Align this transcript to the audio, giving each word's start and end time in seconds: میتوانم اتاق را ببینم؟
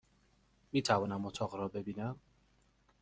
میتوانم 0.73 1.25
اتاق 1.25 1.55
را 1.55 1.67
ببینم؟ 1.67 2.15